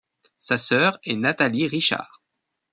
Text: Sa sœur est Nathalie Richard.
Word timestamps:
Sa 0.39 0.57
sœur 0.57 0.97
est 1.03 1.15
Nathalie 1.15 1.67
Richard. 1.67 2.23